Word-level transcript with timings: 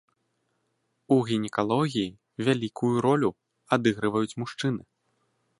У 1.15 1.17
гінекалогіі 1.29 2.15
вялікую 2.47 2.95
ролю 3.09 3.29
адыгрываюць 3.79 4.35
мужчыны. 4.47 4.83